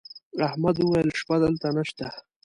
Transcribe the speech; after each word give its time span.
احمد 0.47 0.75
وويل: 0.79 1.09
شپه 1.19 1.35
دلته 1.43 1.67
نشته. 1.77 2.07